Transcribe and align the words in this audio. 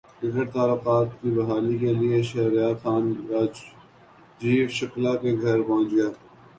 cricket 0.19 0.47
تعلقات 0.53 1.07
کی 1.21 1.29
بحالی 1.31 1.77
کیلئے 1.77 2.21
شہریار 2.29 2.73
خان 2.83 3.13
راجیو 3.29 4.67
شکلا 4.77 5.15
کے 5.21 5.31
گھرپہنچ 5.41 5.91
گئے 5.91 6.09